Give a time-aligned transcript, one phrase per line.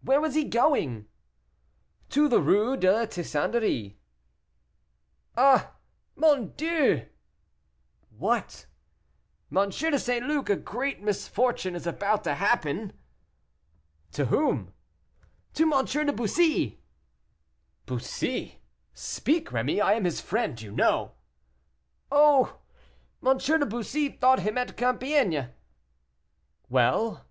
[0.00, 1.06] "Where was he going?"
[2.08, 3.94] "To the Rue de la Tixanderie."
[5.36, 5.74] "Ah!
[6.16, 7.06] mon Dieu!"
[8.10, 8.66] "What?"
[9.56, 9.70] "M.
[9.70, 10.26] de St.
[10.26, 12.92] Luc, a great misfortune is about to happen."
[14.10, 14.72] "To whom?"
[15.54, 15.84] "To M.
[15.84, 16.82] de Bussy."
[17.86, 18.62] "Bussy!
[18.92, 21.12] speak, Rémy; I am his friend, you know."
[22.10, 22.58] "Oh!
[23.24, 23.38] M.
[23.38, 25.52] de Bussy thought him at Compiègne."
[26.68, 27.24] "Well?"